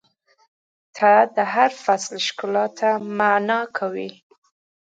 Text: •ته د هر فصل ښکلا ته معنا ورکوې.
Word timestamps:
•ته 0.95 1.11
د 1.35 1.37
هر 1.53 1.69
فصل 1.83 2.15
ښکلا 2.27 2.65
ته 2.79 2.89
معنا 3.17 3.59
ورکوې. 3.63 4.09